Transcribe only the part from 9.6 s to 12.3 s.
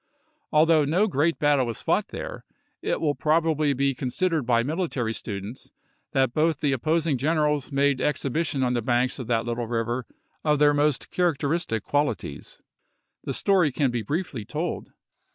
river of their most characteristic quali